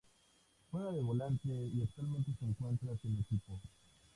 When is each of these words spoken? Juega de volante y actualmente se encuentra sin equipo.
Juega 0.71 0.93
de 0.93 1.03
volante 1.03 1.47
y 1.47 1.83
actualmente 1.83 2.33
se 2.39 2.45
encuentra 2.45 2.97
sin 3.03 3.19
equipo. 3.19 3.59